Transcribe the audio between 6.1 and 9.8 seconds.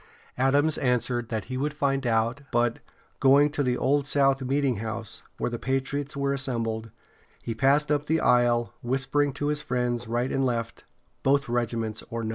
were assembled, he passed up the aisle, whispering to his